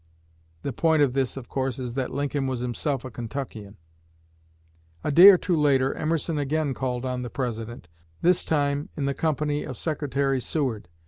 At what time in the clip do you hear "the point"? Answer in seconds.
0.63-1.03